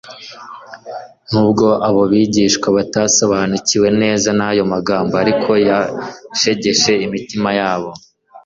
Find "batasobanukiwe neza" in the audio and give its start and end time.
2.77-4.29